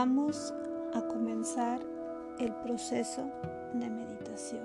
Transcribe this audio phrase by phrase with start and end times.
[0.00, 0.54] Vamos
[0.94, 1.80] a comenzar
[2.38, 3.28] el proceso
[3.74, 4.62] de meditación.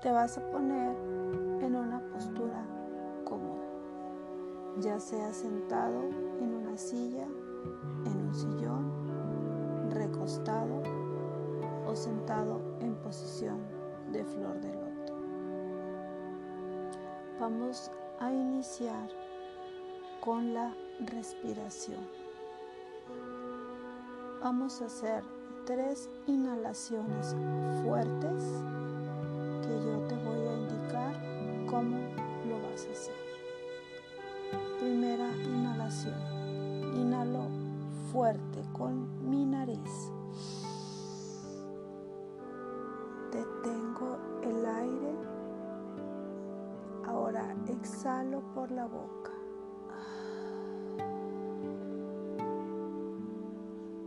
[0.00, 0.94] Te vas a poner
[1.60, 2.64] en una postura
[3.24, 3.64] cómoda,
[4.78, 6.02] ya sea sentado
[6.40, 7.26] en una silla,
[8.06, 10.84] en un sillón, recostado
[11.84, 13.58] o sentado en posición
[14.12, 15.14] de flor de loto.
[17.40, 17.90] Vamos
[18.20, 19.08] a iniciar
[20.20, 22.00] con la respiración.
[24.42, 25.24] Vamos a hacer
[25.64, 27.34] tres inhalaciones
[27.82, 28.44] fuertes
[29.62, 31.14] que yo te voy a indicar
[31.66, 31.96] cómo
[32.48, 33.14] lo vas a hacer.
[34.78, 36.14] Primera inhalación.
[36.94, 37.48] Inhalo
[38.12, 40.12] fuerte con mi nariz.
[43.32, 45.14] Detengo el aire.
[47.06, 49.33] Ahora exhalo por la boca.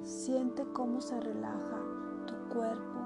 [0.08, 1.82] Siente cómo se relaja
[2.28, 3.00] tu cuerpo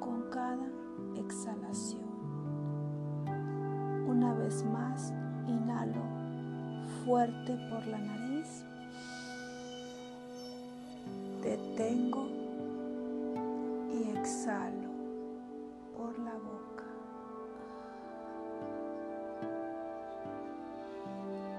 [0.00, 0.66] con cada
[1.14, 2.00] exhalación.
[4.08, 5.12] Una vez más,
[5.46, 6.00] inhalo
[7.04, 8.64] fuerte por la nariz.
[11.42, 12.26] Detengo
[13.92, 14.88] y exhalo
[15.94, 16.84] por la boca.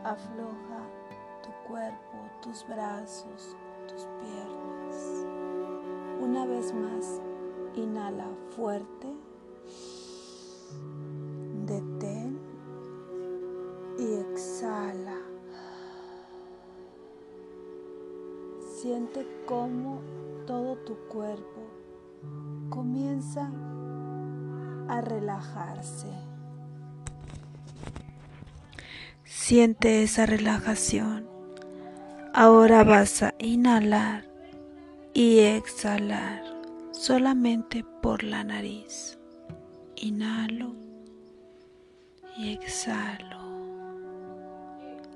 [0.05, 0.81] Afloja
[1.43, 3.55] tu cuerpo, tus brazos,
[3.87, 4.77] tus piernas.
[6.21, 7.21] Una vez más,
[7.75, 9.07] inhala fuerte,
[11.65, 12.39] detén
[13.97, 15.17] y exhala.
[18.59, 20.01] Siente cómo
[20.45, 21.61] todo tu cuerpo
[22.69, 23.51] comienza
[24.87, 26.07] a relajarse.
[29.23, 31.27] Siente esa relajación.
[32.33, 34.27] Ahora vas a inhalar
[35.17, 36.44] y exhalar
[36.92, 39.17] solamente por la nariz.
[39.95, 40.76] Inhalo
[42.38, 43.39] y exhalo.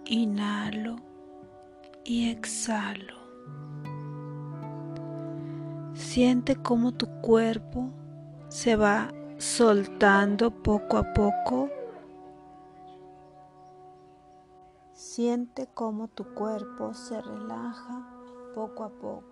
[0.05, 0.95] Inhalo
[2.03, 3.13] y exhalo.
[5.93, 7.91] Siente cómo tu cuerpo
[8.49, 11.69] se va soltando poco a poco
[14.93, 18.07] Siente cómo tu cuerpo se relaja
[18.55, 19.30] poco a poco.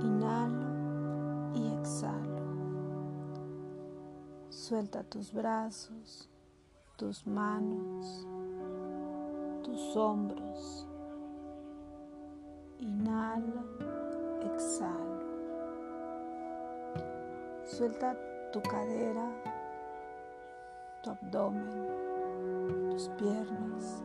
[0.00, 0.68] Inhalo
[1.54, 2.30] y exhalo.
[4.48, 6.28] Suelta tus brazos,
[6.96, 8.26] tus manos,
[9.62, 10.86] tus hombros.
[12.78, 13.64] Inhalo,
[14.54, 15.20] exhalo.
[17.64, 18.16] Suelta
[18.52, 19.30] tu cadera,
[21.02, 24.02] tu abdomen, tus piernas,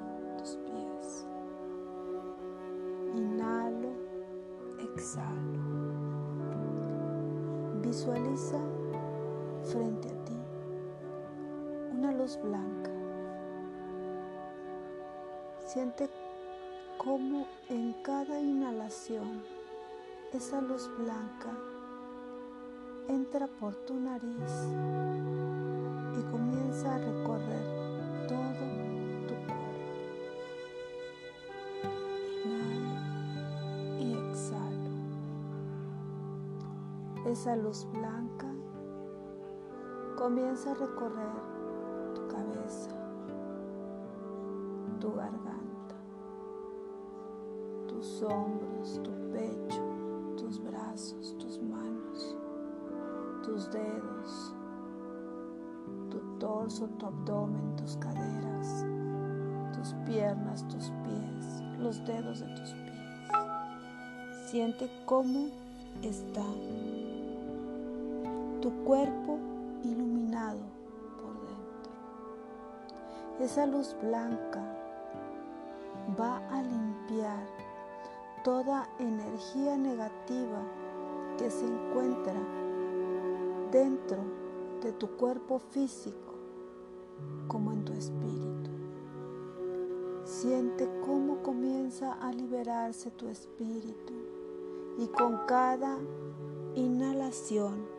[7.84, 8.58] Visualiza
[9.62, 10.34] frente a ti
[11.92, 12.90] una luz blanca.
[15.64, 16.10] Siente
[16.98, 19.44] cómo en cada inhalación
[20.34, 21.56] esa luz blanca
[23.08, 24.54] entra por tu nariz
[26.20, 27.75] y comienza a recorrer
[37.36, 38.48] Esa luz blanca
[40.18, 41.36] comienza a recorrer
[42.14, 42.92] tu cabeza,
[45.02, 45.96] tu garganta,
[47.90, 49.84] tus hombros, tu pecho,
[50.38, 52.38] tus brazos, tus manos,
[53.44, 54.56] tus dedos,
[56.10, 58.86] tu torso, tu abdomen, tus caderas,
[59.76, 64.50] tus piernas, tus pies, los dedos de tus pies.
[64.50, 65.50] Siente cómo
[66.02, 66.46] está
[68.66, 69.38] tu cuerpo
[69.84, 70.62] iluminado
[71.22, 71.92] por dentro.
[73.40, 74.60] Esa luz blanca
[76.20, 77.46] va a limpiar
[78.44, 80.64] toda energía negativa
[81.38, 82.34] que se encuentra
[83.72, 84.18] dentro
[84.82, 86.34] de tu cuerpo físico
[87.48, 88.72] como en tu espíritu.
[90.24, 94.14] Siente cómo comienza a liberarse tu espíritu
[94.98, 96.00] y con cada
[96.74, 97.95] inhalación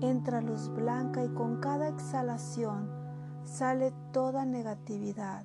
[0.00, 2.88] entra luz blanca y con cada exhalación
[3.44, 5.44] sale toda negatividad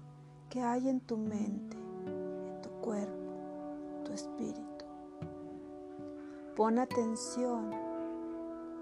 [0.50, 4.85] que hay en tu mente, en tu cuerpo, tu espíritu.
[6.55, 7.71] Pon atención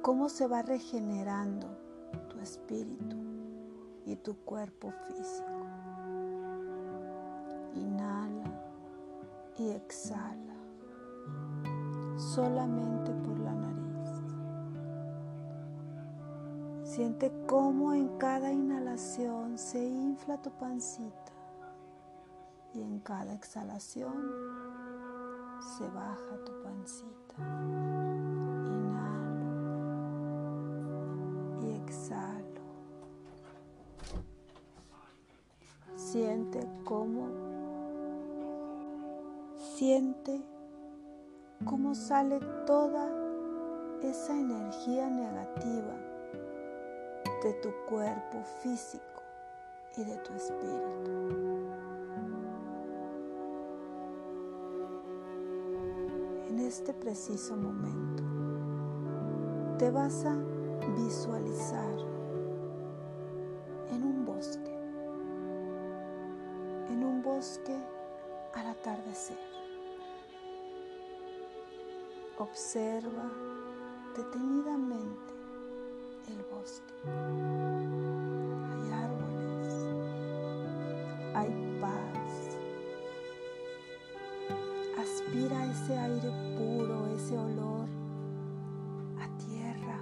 [0.02, 1.68] cómo se va regenerando
[2.28, 3.16] tu espíritu
[4.06, 5.66] y tu cuerpo físico.
[7.76, 8.52] Inhala
[9.58, 10.56] y exhala
[12.18, 13.41] solamente por
[16.94, 21.32] Siente cómo en cada inhalación se infla tu pancita
[22.74, 24.12] y en cada exhalación
[25.78, 27.36] se baja tu pancita.
[28.68, 29.46] Inhalo
[31.62, 32.62] y exhalo.
[35.96, 37.30] Siente cómo
[39.76, 40.42] siente
[41.64, 43.10] cómo sale toda
[44.04, 46.11] esa energía negativa
[47.42, 49.24] de tu cuerpo físico
[49.98, 51.12] y de tu espíritu.
[56.50, 58.24] En este preciso momento
[59.80, 60.36] te vas a
[60.96, 61.98] visualizar
[63.90, 64.78] en un bosque,
[66.90, 67.76] en un bosque
[68.54, 69.40] al atardecer.
[72.38, 73.32] Observa
[74.16, 75.41] detenidamente
[76.32, 76.94] el bosque.
[78.72, 79.68] Hay árboles,
[81.36, 81.52] hay
[81.82, 82.58] paz.
[85.00, 87.88] Aspira ese aire puro, ese olor
[89.20, 90.00] a tierra,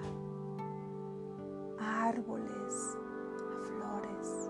[1.79, 2.97] a árboles,
[3.47, 4.49] a flores.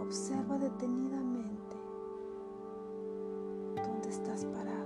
[0.00, 1.76] Observa detenidamente
[3.76, 4.81] dónde estás parado.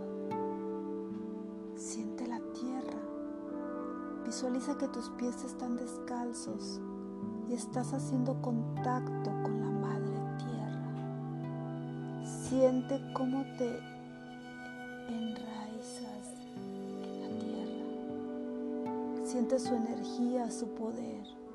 [4.26, 6.80] Visualiza que tus pies están descalzos
[7.48, 10.90] y estás haciendo contacto con la madre tierra.
[12.24, 13.78] Siente cómo te
[15.08, 19.24] enraizas en la tierra.
[19.24, 21.45] Siente su energía, su poder.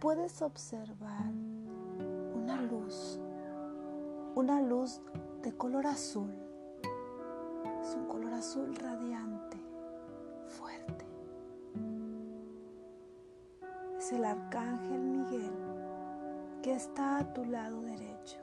[0.00, 1.32] Puedes observar
[2.34, 3.20] una luz,
[4.34, 5.00] una luz
[5.42, 6.32] de color azul.
[7.82, 9.66] Es un color azul radiante
[14.06, 15.52] es el arcángel Miguel
[16.62, 18.38] que está a tu lado derecho.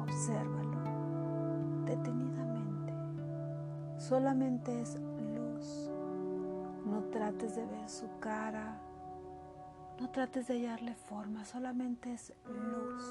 [0.00, 0.78] Obsérvalo
[1.84, 2.92] detenidamente.
[3.98, 4.96] Solamente es
[5.34, 5.90] luz.
[6.86, 8.80] No trates de ver su cara.
[10.00, 11.44] No trates de hallarle forma.
[11.44, 13.02] Solamente es luz.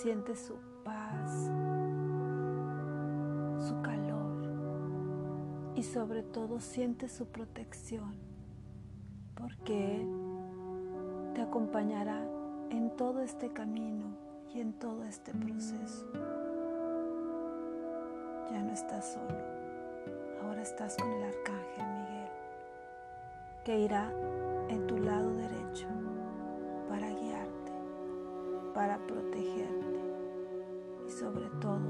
[0.00, 1.30] Siente su paz,
[3.66, 4.34] su calor
[5.74, 8.14] y sobre todo siente su protección
[9.34, 10.08] porque Él
[11.34, 12.20] te acompañará
[12.70, 14.16] en todo este camino
[14.54, 16.06] y en todo este proceso.
[18.50, 19.38] Ya no estás solo,
[20.42, 22.28] ahora estás con el Arcángel Miguel,
[23.64, 24.12] que irá
[24.68, 25.86] en tu lado derecho
[26.88, 27.72] para guiarte,
[28.74, 30.00] para protegerte
[31.06, 31.80] y sobre todo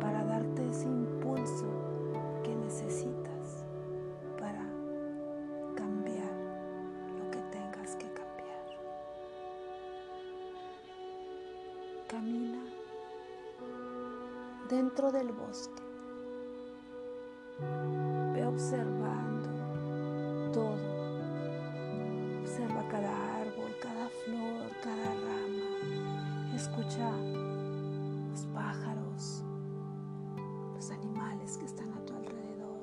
[0.00, 1.66] para darte ese impulso
[2.42, 3.26] que necesitas
[12.08, 12.62] camina
[14.68, 15.82] dentro del bosque.
[18.32, 19.48] Ve observando
[20.52, 20.95] todo.
[22.90, 26.54] Cada árbol, cada flor, cada rama.
[26.54, 27.10] Escucha
[28.30, 29.42] los pájaros,
[30.74, 32.80] los animales que están a tu alrededor.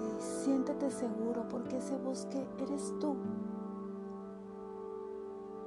[0.00, 3.16] Y siéntete seguro porque ese bosque eres tú.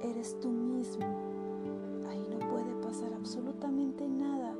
[0.00, 1.36] Eres tú mismo
[3.26, 4.54] absolutamente nada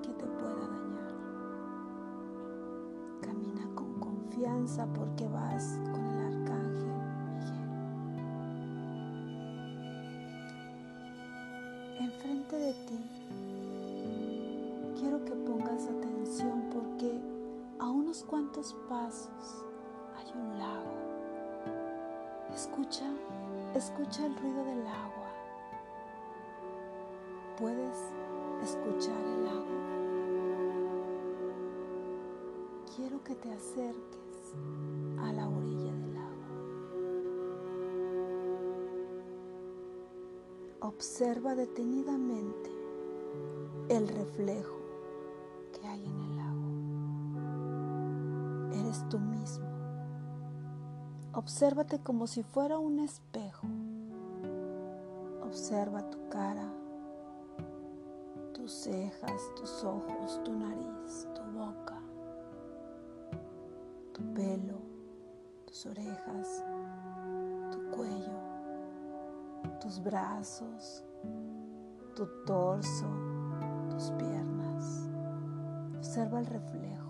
[0.00, 1.12] que te pueda dañar.
[3.20, 5.80] Camina con confianza porque vas
[18.88, 19.64] pasos
[20.16, 20.94] hay un lago.
[22.52, 23.06] Escucha,
[23.74, 25.30] escucha el ruido del agua.
[27.58, 27.96] ¿Puedes
[28.62, 29.66] escuchar el lago?
[32.96, 34.54] Quiero que te acerques
[35.20, 36.36] a la orilla del lago.
[40.80, 42.70] Observa detenidamente
[43.88, 44.76] el reflejo
[45.72, 46.29] que hay en el
[48.90, 49.68] Eres tú mismo.
[51.32, 53.68] Obsérvate como si fuera un espejo.
[55.44, 56.68] Observa tu cara,
[58.52, 62.00] tus cejas, tus ojos, tu nariz, tu boca,
[64.12, 64.80] tu pelo,
[65.66, 66.64] tus orejas,
[67.70, 68.40] tu cuello,
[69.80, 71.04] tus brazos,
[72.16, 73.06] tu torso,
[73.88, 75.08] tus piernas.
[75.96, 77.09] Observa el reflejo.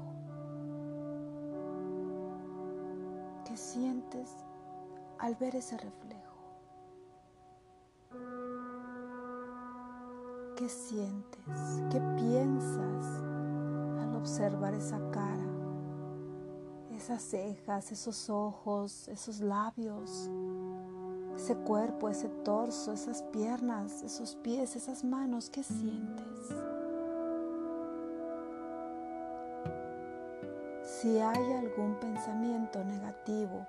[3.61, 4.35] Sientes
[5.19, 6.21] al ver ese reflejo?
[10.57, 11.83] ¿Qué sientes?
[11.91, 13.07] ¿Qué piensas
[14.01, 15.47] al observar esa cara?
[16.91, 20.31] Esas cejas, esos ojos, esos labios,
[21.37, 26.55] ese cuerpo, ese torso, esas piernas, esos pies, esas manos, ¿qué sientes?
[31.01, 33.67] Si hay algún pensamiento negativo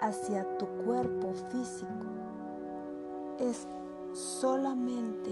[0.00, 2.06] hacia tu cuerpo físico,
[3.38, 3.68] es
[4.14, 5.30] solamente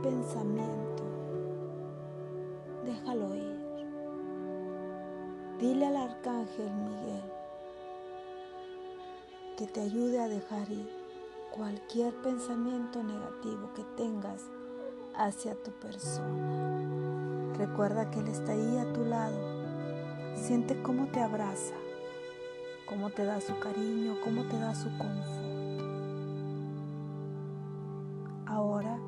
[0.00, 1.02] pensamiento,
[2.84, 3.60] déjalo ir.
[5.58, 7.22] Dile al arcángel Miguel
[9.56, 10.88] que te ayude a dejar ir
[11.50, 14.44] cualquier pensamiento negativo que tengas
[15.20, 17.52] hacia tu persona.
[17.58, 19.36] Recuerda que Él está ahí a tu lado.
[20.34, 21.74] Siente cómo te abraza,
[22.88, 25.50] cómo te da su cariño, cómo te da su confort.
[28.46, 28.98] Ahora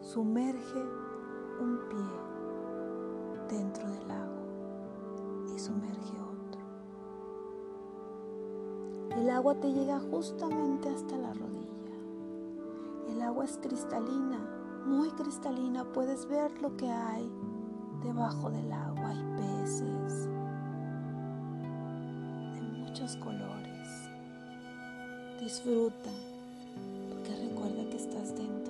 [0.00, 0.82] sumerge
[1.60, 4.42] un pie dentro del lago
[5.54, 6.60] y sumerge otro.
[9.18, 11.75] El agua te llega justamente hasta la rodilla.
[13.08, 14.38] El agua es cristalina,
[14.84, 15.84] muy cristalina.
[15.84, 17.30] Puedes ver lo que hay
[18.02, 19.08] debajo del agua.
[19.08, 20.28] Hay peces
[22.54, 23.88] de muchos colores.
[25.40, 26.10] Disfruta
[27.08, 28.66] porque recuerda que estás dentro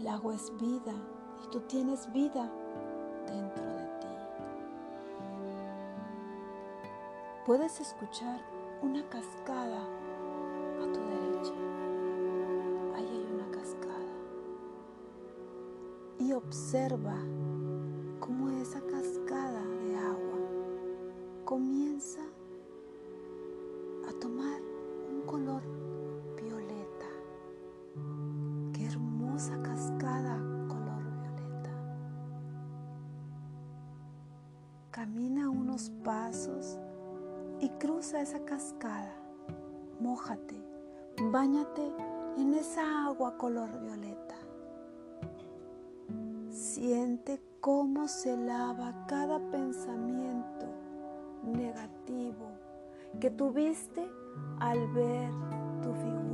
[0.00, 0.94] el agua es vida
[1.44, 2.50] y tú tienes vida
[3.26, 4.06] dentro de ti.
[7.44, 8.40] Puedes escuchar
[8.80, 9.82] una cascada
[16.46, 17.16] observa
[46.74, 50.66] Siente cómo se lava cada pensamiento
[51.42, 52.46] negativo
[53.18, 54.08] que tuviste
[54.60, 55.30] al ver
[55.82, 56.30] tu figura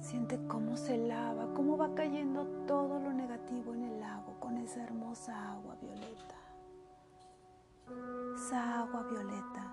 [0.00, 4.84] Siente cómo se lava, cómo va cayendo todo lo negativo en el lago con esa
[4.84, 6.36] hermosa agua violeta.
[8.36, 9.72] Esa agua violeta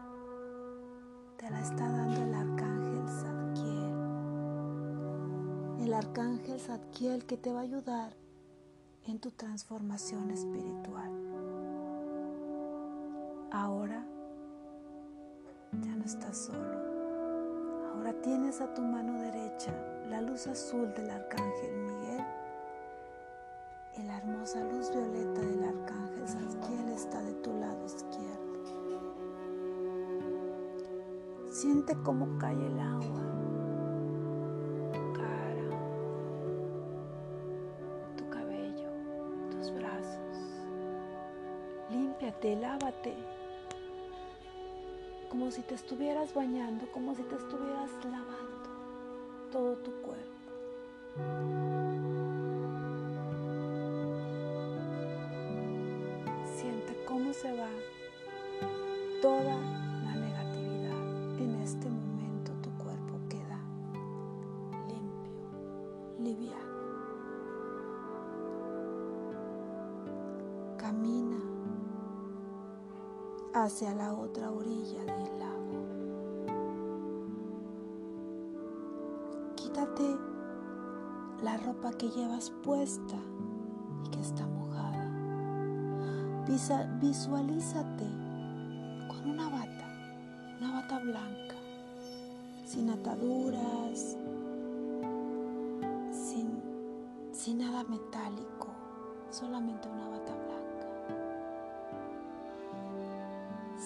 [1.38, 2.53] te la está dando el arcángel
[5.94, 8.14] El arcángel Zadkiel que te va a ayudar
[9.06, 11.12] en tu transformación espiritual.
[13.52, 14.04] Ahora
[15.84, 17.94] ya no estás solo.
[17.94, 19.72] Ahora tienes a tu mano derecha
[20.10, 22.26] la luz azul del arcángel Miguel
[24.00, 28.64] y la hermosa luz violeta del arcángel Zadkiel está de tu lado izquierdo.
[31.52, 33.23] Siente cómo cae el agua,
[42.44, 43.14] Lávate
[45.30, 51.83] como si te estuvieras bañando, como si te estuvieras lavando todo tu cuerpo.
[73.64, 75.86] Hacia la otra orilla del lago.
[79.56, 80.18] Quítate
[81.42, 83.16] la ropa que llevas puesta
[84.06, 85.10] y que está mojada.
[87.00, 88.06] visualízate
[89.08, 89.88] con una bata,
[90.60, 91.56] una bata blanca,
[92.66, 94.18] sin ataduras,
[96.12, 96.62] sin,
[97.32, 98.68] sin nada metálico,
[99.30, 99.88] solamente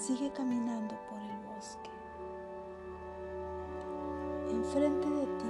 [0.07, 1.89] Sigue caminando por el bosque.
[4.49, 5.49] Enfrente de ti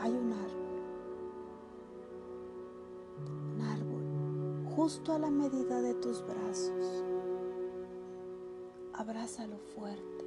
[0.00, 0.82] hay un árbol.
[3.54, 7.04] Un árbol justo a la medida de tus brazos.
[8.94, 10.23] Abrázalo fuerte.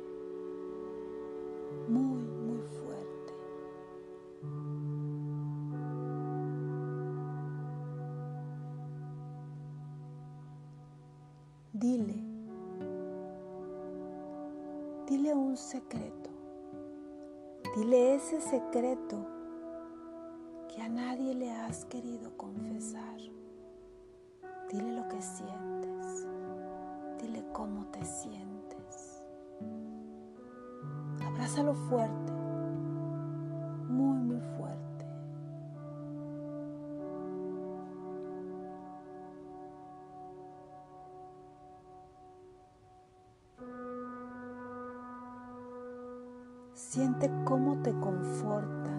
[46.98, 48.90] Siente cómo te conforta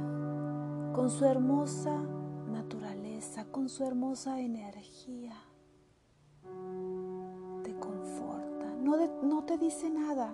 [0.94, 2.00] con su hermosa
[2.46, 5.34] naturaleza, con su hermosa energía.
[7.64, 10.32] Te conforta, no, no te dice nada,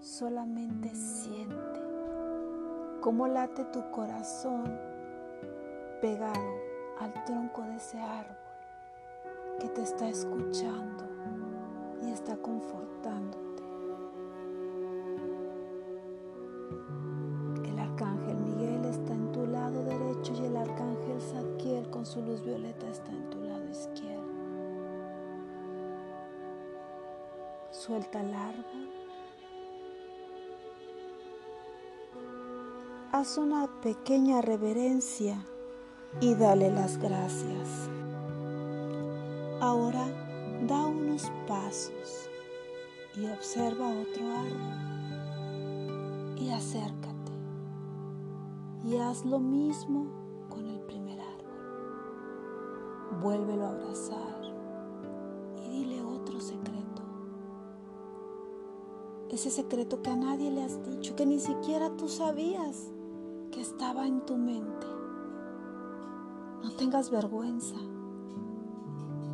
[0.00, 1.80] solamente siente
[3.00, 4.76] cómo late tu corazón
[6.00, 6.50] pegado
[6.98, 8.36] al tronco de ese árbol
[9.60, 11.04] que te está escuchando
[12.02, 13.49] y está confortándote.
[22.10, 24.24] Su luz violeta está en tu lado izquierdo.
[27.70, 28.90] Suelta el árbol.
[33.12, 35.46] Haz una pequeña reverencia
[36.20, 37.88] y dale las gracias.
[39.60, 40.04] Ahora
[40.66, 42.28] da unos pasos
[43.14, 44.74] y observa otro árbol
[46.40, 47.30] y acércate
[48.84, 50.19] y haz lo mismo
[53.22, 54.40] Vuélvelo a abrazar
[55.64, 57.02] y dile otro secreto.
[59.30, 62.90] Ese secreto que a nadie le has dicho, que ni siquiera tú sabías
[63.50, 64.86] que estaba en tu mente.
[66.62, 67.76] No tengas vergüenza.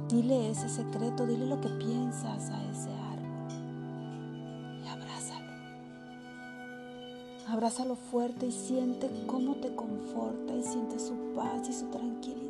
[0.09, 3.49] Dile ese secreto, dile lo que piensas a ese árbol
[4.85, 5.53] y abrázalo.
[7.49, 12.46] Abrázalo fuerte y siente cómo te conforta y siente su paz y su tranquilidad.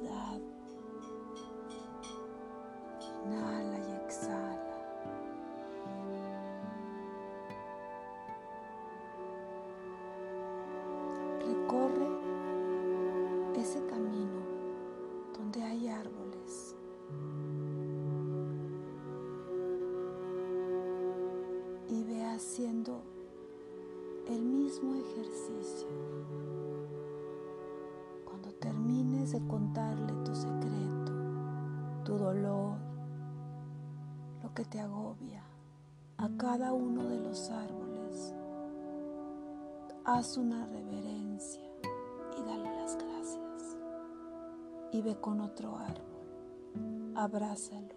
[45.78, 47.94] Árbol, abrázalo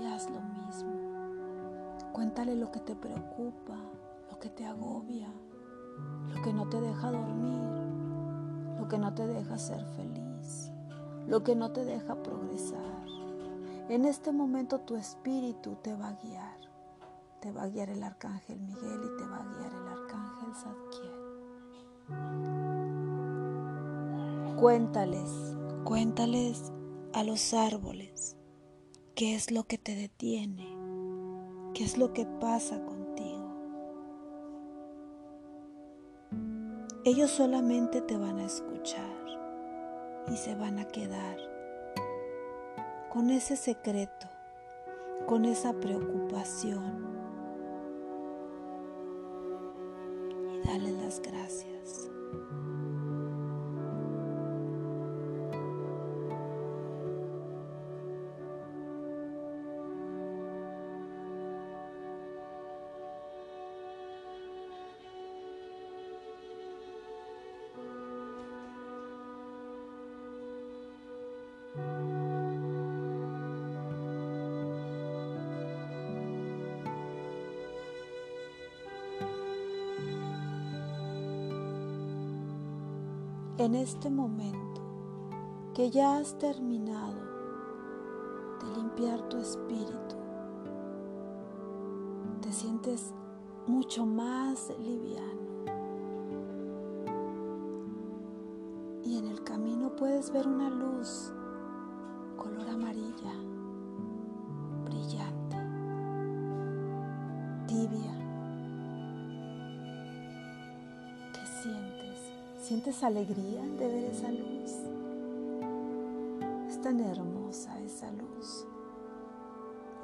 [0.00, 0.92] y haz lo mismo.
[2.12, 3.76] Cuéntale lo que te preocupa,
[4.30, 5.28] lo que te agobia,
[6.34, 7.62] lo que no te deja dormir,
[8.78, 10.70] lo que no te deja ser feliz,
[11.26, 13.02] lo que no te deja progresar.
[13.88, 16.56] En este momento tu espíritu te va a guiar.
[17.40, 21.22] Te va a guiar el arcángel Miguel y te va a guiar el arcángel Zadkiel.
[24.56, 26.72] Cuéntales, cuéntales
[27.12, 28.36] a los árboles
[29.14, 30.66] qué es lo que te detiene,
[31.74, 33.02] qué es lo que pasa contigo.
[37.04, 39.22] Ellos solamente te van a escuchar
[40.32, 41.36] y se van a quedar
[43.10, 44.28] con ese secreto,
[45.26, 47.12] con esa preocupación.
[50.52, 52.08] Y dale las gracias.
[83.64, 84.82] En este momento
[85.72, 87.20] que ya has terminado
[88.60, 90.16] de limpiar tu espíritu,
[92.40, 93.14] te sientes
[93.68, 95.52] mucho más liviano.
[99.04, 101.31] Y en el camino puedes ver una luz
[112.82, 112.94] sientes?
[112.94, 114.72] ¿Sientes alegría de ver esa luz?
[116.68, 118.66] Es tan hermosa esa luz.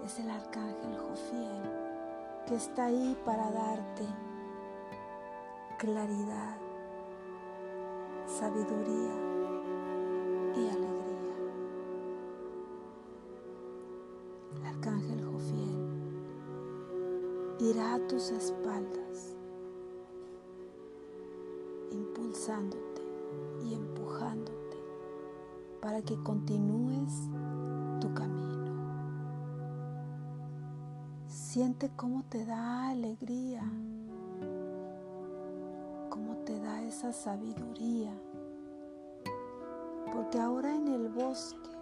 [0.04, 1.62] Es el arcángel Jofiel
[2.46, 4.04] que está ahí para darte
[5.78, 6.56] claridad,
[8.26, 9.14] sabiduría
[10.56, 11.36] y alegría.
[14.56, 15.88] El arcángel Jofiel
[17.60, 19.36] irá a tus espaldas,
[23.62, 24.78] y empujándote
[25.82, 27.12] para que continúes
[28.00, 28.72] tu camino.
[31.26, 33.62] Siente cómo te da alegría,
[36.08, 38.12] cómo te da esa sabiduría.
[40.14, 41.77] Porque ahora en el bosque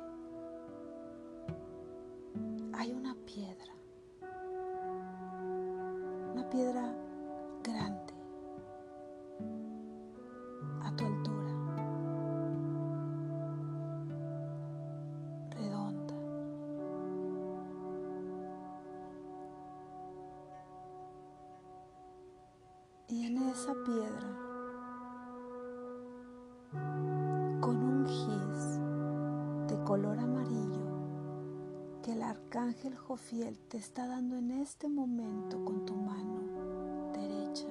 [33.68, 37.66] Te está dando en este momento con tu mano derecha.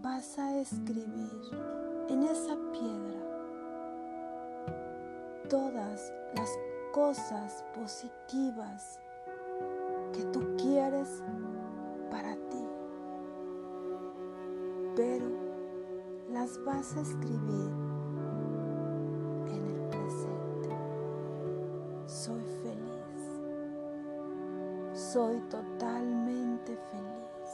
[0.00, 1.30] Vas a escribir
[2.08, 3.20] en esa piedra
[5.48, 6.50] todas las
[6.92, 9.00] cosas positivas
[10.12, 11.22] que tú quieres
[12.10, 12.64] para ti
[14.94, 15.26] pero
[16.30, 17.81] las vas a escribir
[25.12, 27.50] Soy totalmente feliz.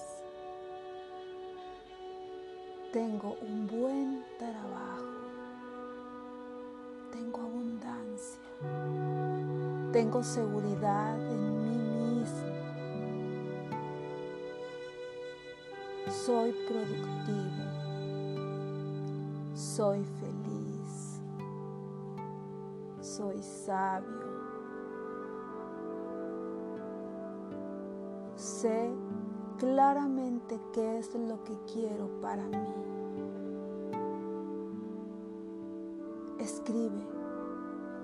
[2.93, 5.03] Tengo un buen trabajo.
[7.11, 8.39] Tengo abundancia.
[9.93, 12.47] Tengo seguridad en mí mismo.
[16.13, 17.65] Soy productivo.
[19.57, 21.21] Soy feliz.
[23.01, 24.28] Soy sabio.
[28.61, 28.91] Sé
[29.59, 32.75] claramente qué es lo que quiero para mí.
[36.41, 37.07] Escribe.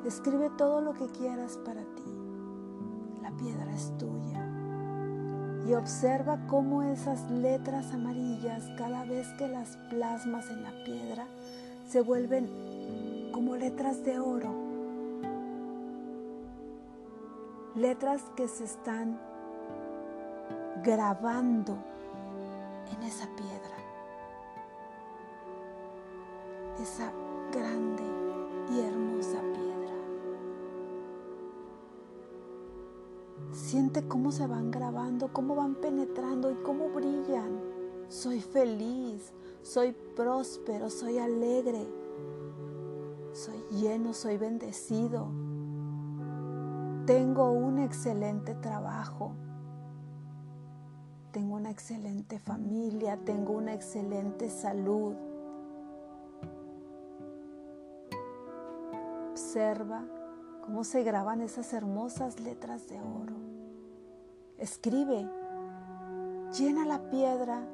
[0.04, 2.14] Escribe todo lo que quieras para ti.
[3.20, 4.48] La piedra es tuya
[5.66, 11.26] y observa cómo esas letras amarillas, cada vez que las plasmas en la piedra,
[11.88, 12.48] se vuelven
[13.32, 14.54] como letras de oro.
[17.74, 19.18] Letras que se están
[20.84, 21.76] grabando
[22.92, 23.76] en esa piedra.
[26.80, 27.10] Esa
[27.50, 28.02] grande
[28.70, 29.94] y hermosa piedra.
[33.52, 37.60] Siente cómo se van grabando, cómo van penetrando y cómo brillan.
[38.08, 41.88] Soy feliz, soy próspero, soy alegre,
[43.32, 45.28] soy lleno, soy bendecido.
[47.06, 49.34] Tengo un excelente trabajo.
[51.34, 55.16] Tengo una excelente familia, tengo una excelente salud.
[59.32, 60.04] Observa
[60.64, 63.34] cómo se graban esas hermosas letras de oro.
[64.58, 65.28] Escribe,
[66.56, 67.66] llena la piedra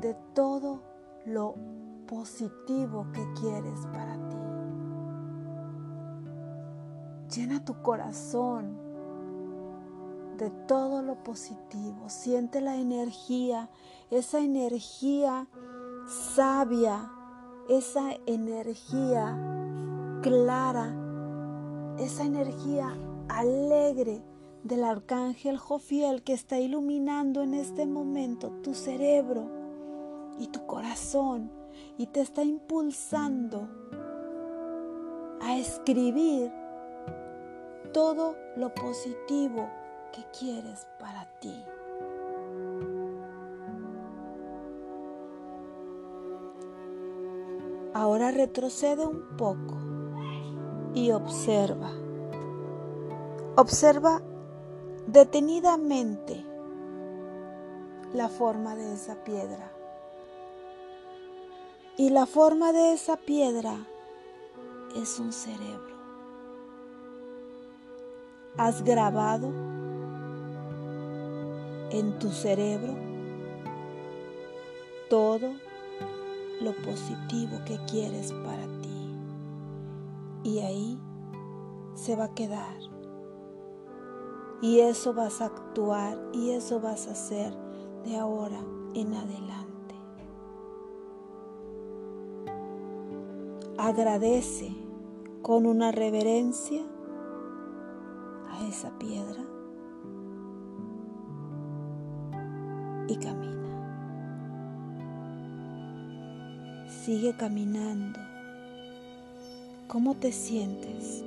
[0.00, 0.82] de todo
[1.24, 1.54] lo
[2.08, 4.36] positivo que quieres para ti.
[7.36, 8.81] Llena tu corazón
[10.42, 12.08] de todo lo positivo.
[12.08, 13.70] Siente la energía,
[14.10, 15.46] esa energía
[16.34, 17.10] sabia,
[17.68, 19.38] esa energía
[20.22, 20.94] clara
[21.98, 22.96] esa energía
[23.28, 24.22] alegre
[24.64, 29.50] del arcángel Jofiel que está iluminando en este momento tu cerebro
[30.38, 31.50] y tu corazón
[31.98, 33.68] y te está impulsando
[35.40, 36.52] a escribir
[37.92, 39.68] todo lo positivo
[40.12, 41.64] que quieres para ti.
[47.94, 49.76] Ahora retrocede un poco
[50.94, 51.90] y observa.
[53.56, 54.22] Observa
[55.06, 56.44] detenidamente
[58.14, 59.72] la forma de esa piedra.
[61.96, 63.76] Y la forma de esa piedra
[64.96, 65.92] es un cerebro.
[68.56, 69.71] Has grabado
[71.92, 72.94] en tu cerebro
[75.10, 75.52] todo
[76.62, 79.14] lo positivo que quieres para ti.
[80.44, 80.98] Y ahí
[81.94, 82.76] se va a quedar.
[84.62, 87.52] Y eso vas a actuar y eso vas a hacer
[88.04, 88.60] de ahora
[88.94, 89.94] en adelante.
[93.76, 94.74] Agradece
[95.42, 96.82] con una reverencia
[98.48, 99.51] a esa piedra
[103.12, 103.68] y camina.
[106.88, 108.20] Sigue caminando.
[109.88, 111.24] ¿Cómo te sientes?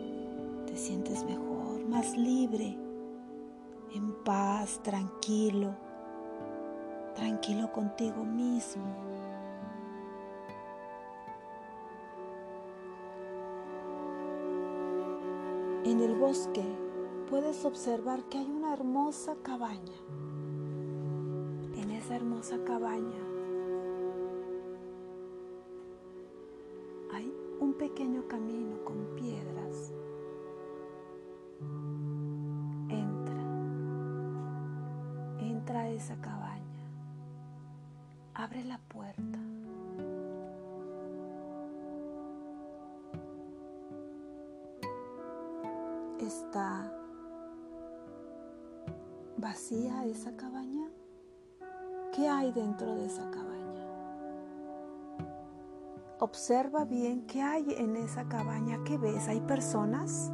[0.67, 2.77] ¿Te sientes mejor, más libre,
[3.93, 5.73] en paz, tranquilo?
[7.15, 8.83] tranquilo contigo mismo.
[15.85, 16.63] En el bosque
[17.29, 19.93] puedes observar que hay una hermosa cabaña.
[22.05, 23.23] Esa hermosa cabaña
[27.11, 29.91] hay un pequeño camino con piedras.
[32.89, 33.41] Entra,
[35.39, 36.85] entra a esa cabaña.
[38.35, 39.39] Abre la puerta.
[46.19, 46.93] ¿Está
[49.37, 50.64] vacía esa cabaña?
[52.35, 53.85] ¿Qué hay dentro de esa cabaña?
[56.19, 58.83] Observa bien qué hay en esa cabaña.
[58.83, 59.27] ¿Qué ves?
[59.27, 60.31] ¿Hay personas?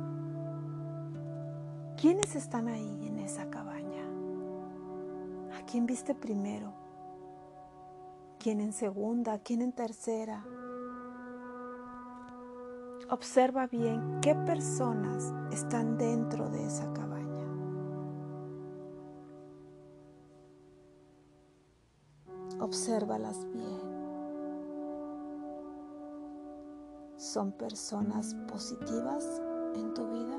[2.00, 4.04] ¿Quiénes están ahí en esa cabaña?
[5.58, 6.74] ¿A quién viste primero?
[8.42, 10.44] quién en segunda, quién en tercera.
[13.12, 17.11] Observa bien qué personas están dentro de esa cabaña.
[22.62, 23.82] Obsérvalas bien.
[27.18, 29.42] ¿Son personas positivas
[29.76, 30.38] en tu vida?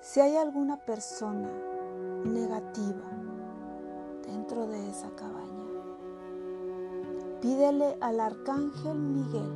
[0.00, 1.50] Si hay alguna persona
[2.24, 3.04] negativa
[4.26, 5.66] dentro de esa cabaña.
[7.40, 9.52] Pídele al arcángel Miguel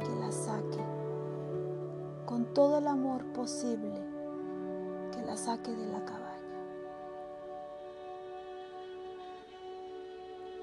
[0.00, 0.84] que la saque
[2.26, 3.99] con todo el amor posible,
[5.40, 6.28] saque de la cabaña.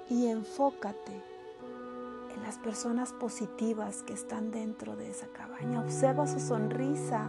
[0.10, 1.24] Y enfócate
[2.34, 5.82] en las personas positivas que están dentro de esa cabaña.
[5.82, 7.28] Observa su sonrisa,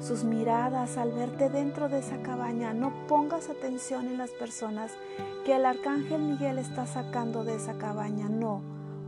[0.00, 2.74] sus miradas al verte dentro de esa cabaña.
[2.74, 4.92] No pongas atención en las personas
[5.46, 8.28] que el arcángel Miguel está sacando de esa cabaña.
[8.28, 8.62] No,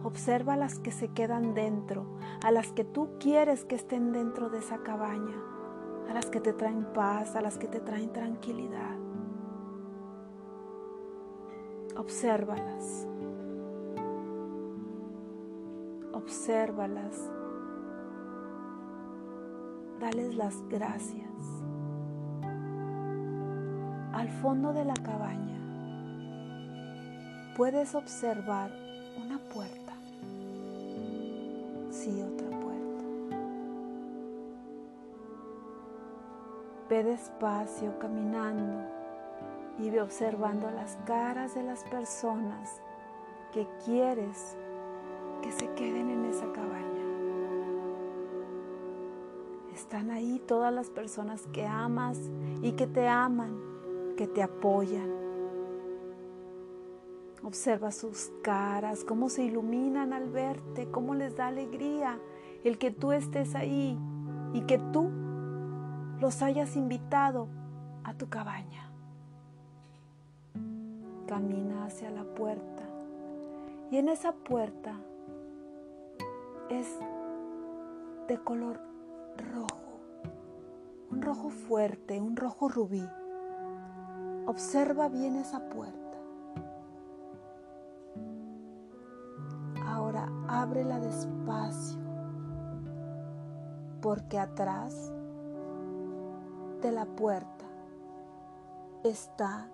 [0.05, 2.07] observa a las que se quedan dentro,
[2.45, 5.35] a las que tú quieres que estén dentro de esa cabaña,
[6.13, 8.99] a las que te traen paz, a las que te traen tranquilidad.
[11.97, 13.09] Obsérvalas.
[16.13, 17.31] Obsérvalas
[20.01, 21.33] dales las gracias.
[24.13, 25.63] Al fondo de la cabaña
[27.57, 28.71] puedes observar
[29.17, 29.95] una puerta.
[31.91, 32.42] Sí, otra
[36.93, 38.87] Ve despacio caminando
[39.79, 42.83] y ve observando las caras de las personas
[43.51, 44.59] que quieres
[45.41, 47.07] que se queden en esa cabaña.
[49.73, 52.19] Están ahí todas las personas que amas
[52.61, 53.59] y que te aman,
[54.19, 55.11] que te apoyan.
[57.43, 62.19] Observa sus caras, cómo se iluminan al verte, cómo les da alegría
[62.65, 63.99] el que tú estés ahí
[64.53, 65.22] y que tú
[66.23, 67.49] los hayas invitado
[68.05, 68.89] a tu cabaña.
[71.27, 72.85] Camina hacia la puerta
[73.91, 74.95] y en esa puerta
[76.71, 76.87] es
[78.29, 78.79] de color
[79.53, 80.01] rojo,
[81.11, 83.05] un rojo fuerte, un rojo rubí.
[84.47, 86.19] Observa bien esa puerta.
[89.85, 91.99] Ahora ábrela despacio,
[94.01, 95.13] porque atrás
[96.83, 97.65] de la puerta
[99.05, 99.69] está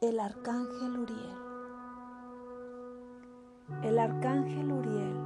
[0.00, 1.38] el arcángel Uriel.
[3.82, 5.16] El arcángel Uriel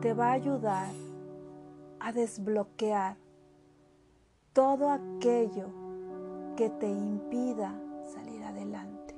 [0.00, 0.90] te va a ayudar
[1.98, 3.18] a desbloquear
[4.54, 5.68] todo aquello
[6.56, 9.14] que te impida salir adelante.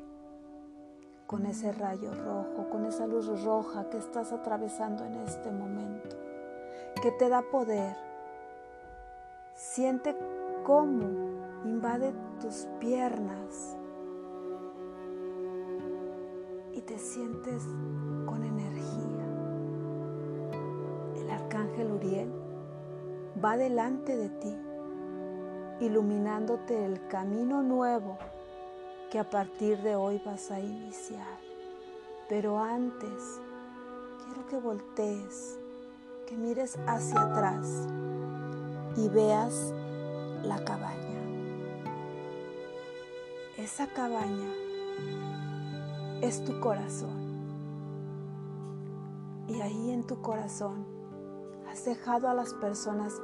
[1.29, 6.17] Con ese rayo rojo, con esa luz roja que estás atravesando en este momento,
[7.01, 8.12] que te da poder.
[9.63, 10.17] Siente
[10.65, 11.05] cómo
[11.65, 13.79] invade tus piernas
[16.73, 17.63] y te sientes
[18.27, 19.25] con energía.
[21.15, 22.33] El arcángel Uriel
[23.43, 24.57] va delante de ti
[25.79, 28.19] iluminándote el camino nuevo
[29.13, 31.39] que a partir de hoy vas a iniciar.
[32.29, 33.41] Pero antes,
[34.25, 35.57] quiero que voltees,
[36.27, 37.87] que mires hacia atrás
[38.97, 39.73] y veas
[40.45, 41.21] la cabaña.
[43.57, 44.53] Esa cabaña
[46.21, 47.33] es tu corazón.
[49.49, 50.87] Y ahí en tu corazón
[51.71, 53.21] has dejado a las personas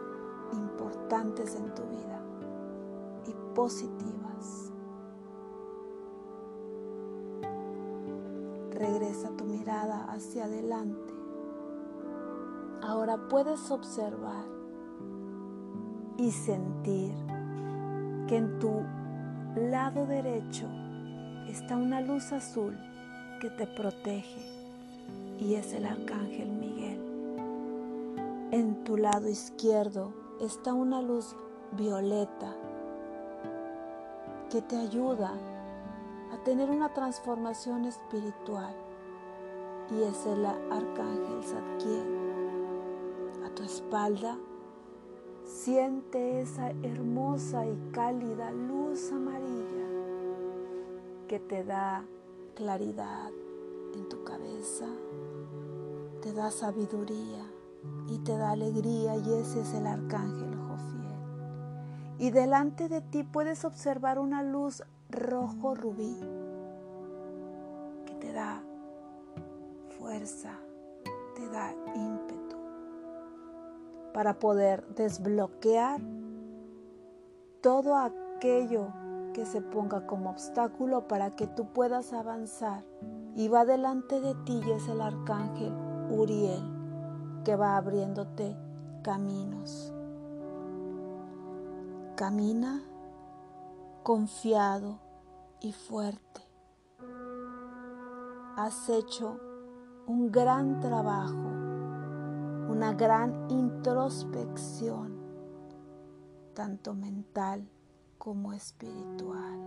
[0.53, 2.09] importantes en tu vida
[3.59, 4.73] positivas.
[8.71, 11.13] Regresa tu mirada hacia adelante.
[12.83, 14.45] Ahora puedes observar
[16.19, 17.15] y sentir
[18.27, 18.83] que en tu
[19.55, 20.67] lado derecho
[21.49, 22.77] está una luz azul
[23.41, 24.43] que te protege
[25.39, 27.01] y es el arcángel Miguel.
[28.51, 31.37] En tu lado izquierdo está una luz
[31.73, 32.53] violeta
[34.51, 35.33] que te ayuda
[36.33, 38.75] a tener una transformación espiritual
[39.91, 42.19] y es el arcángel Zadkiel.
[43.47, 44.37] A tu espalda
[45.69, 49.87] siente esa hermosa y cálida luz amarilla
[51.29, 52.07] que te da
[52.55, 53.29] claridad
[53.95, 54.87] en tu cabeza,
[56.23, 57.45] te da sabiduría
[58.09, 60.49] y te da alegría y ese es el arcángel
[62.19, 66.17] y delante de ti puedes observar una luz rojo rubí
[68.07, 68.61] que te da
[69.99, 70.59] fuerza,
[71.37, 72.28] te da ímpetu
[74.19, 76.01] para poder desbloquear
[77.61, 78.89] todo aquello
[79.33, 82.83] que se ponga como obstáculo para que tú puedas avanzar.
[83.37, 85.73] Y va delante de ti y es el arcángel
[86.11, 86.65] Uriel
[87.45, 88.57] que va abriéndote
[89.05, 89.95] caminos.
[92.17, 92.83] Camina
[94.03, 94.99] confiado
[95.61, 96.41] y fuerte.
[98.57, 99.39] Has hecho
[100.09, 101.48] un gran trabajo,
[102.69, 105.17] una gran introspección,
[106.55, 107.67] tanto mental
[108.19, 109.59] como espiritual.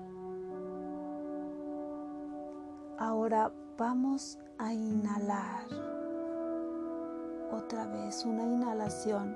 [3.00, 5.66] Ahora vamos a inhalar
[7.52, 9.36] otra vez una inhalación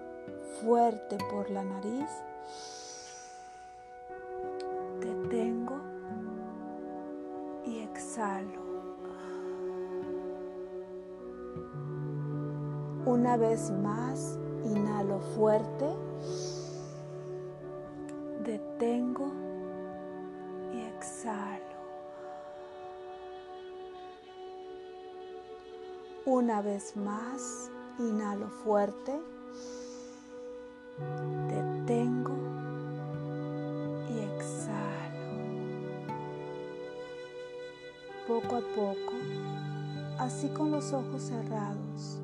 [0.62, 2.10] fuerte por la nariz
[13.26, 15.96] Una vez más, inhalo fuerte.
[18.44, 19.32] Detengo
[20.72, 21.66] y exhalo.
[26.28, 29.20] Una vez más, inhalo fuerte.
[31.50, 32.36] Detengo
[38.28, 39.14] poco a poco,
[40.18, 42.15] así con los ojos cerrados,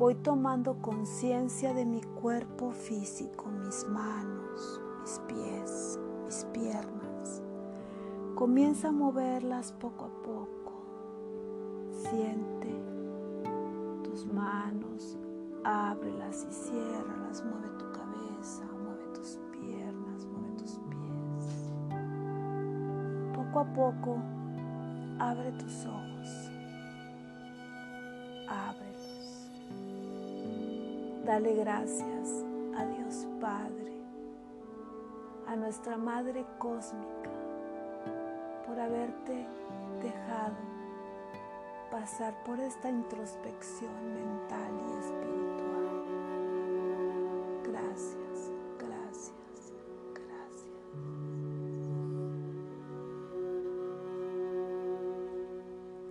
[0.00, 7.42] voy tomando conciencia de mi cuerpo físico, mis manos, mis pies, mis piernas.
[8.34, 10.72] Comienza a moverlas poco a poco.
[11.90, 12.82] Siente
[14.02, 15.18] tus manos,
[15.64, 21.74] ábrelas y ciérralas, mueve tu cabeza, mueve tus piernas, mueve tus pies.
[23.34, 24.16] Poco a poco
[25.20, 26.19] Abre tus ojos.
[31.30, 32.44] Dale gracias
[32.76, 34.02] a Dios Padre,
[35.46, 37.30] a nuestra Madre Cósmica,
[38.66, 39.46] por haberte
[40.02, 40.56] dejado
[41.88, 46.02] pasar por esta introspección mental y espiritual.
[47.62, 48.50] Gracias.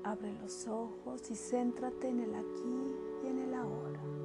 [0.06, 2.96] Abre los ojos y céntrate en el aquí
[3.26, 4.19] y en el ahora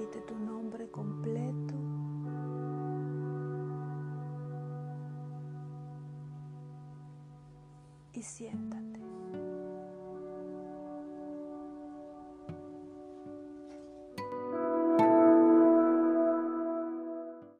[0.00, 1.74] repite tu nombre completo.
[8.12, 8.99] Y siéntate.